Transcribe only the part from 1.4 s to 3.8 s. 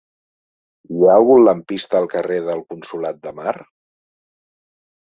lampista al carrer del Consolat de Mar?